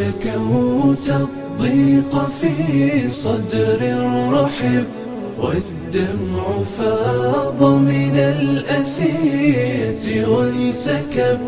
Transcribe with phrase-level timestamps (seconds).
[0.00, 4.99] شكوت الضيق في صدر الرحب.
[5.38, 11.38] والدمع فاض من الأسية وانسكب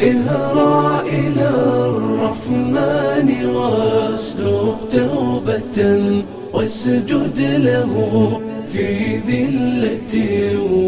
[0.00, 1.50] اهرع إلى
[1.86, 5.78] الرحمن واسلق توبة
[6.52, 7.92] واسجد له
[8.72, 10.14] في ذلة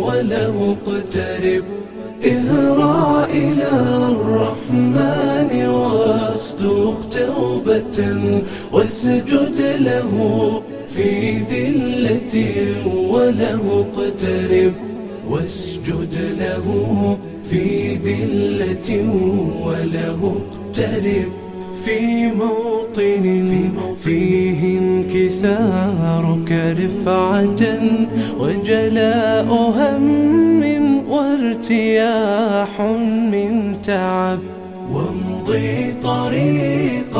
[0.06, 1.64] وله اقترب.
[2.24, 3.70] اهرع إلى
[4.10, 7.98] الرحمن واصدق توبة
[8.72, 10.12] واسجد له
[10.88, 12.36] في ذلة
[13.10, 14.72] وله اقترب
[15.30, 16.66] واسجد له
[17.50, 18.88] في ذلة
[19.62, 21.28] وله اقترب
[21.84, 23.24] في موطن
[24.04, 27.62] فيه انكسارك رفعة
[28.40, 30.46] وجلاء هم
[31.08, 32.80] وارتياح
[33.32, 34.38] من تعب
[34.92, 37.18] وامضي طريق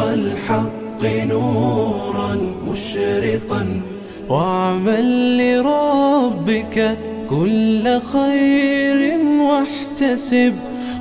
[1.02, 3.80] الحق نورا مشرقا.
[4.28, 6.98] واعمل لربك
[7.30, 10.54] كل خير واحتسب.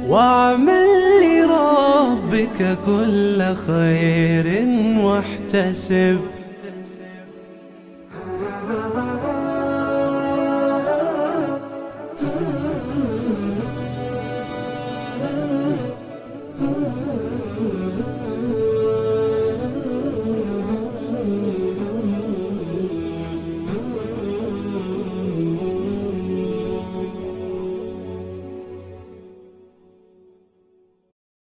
[0.07, 0.87] واعمل
[1.23, 4.67] لربك كل خير
[4.99, 6.19] واحتسب.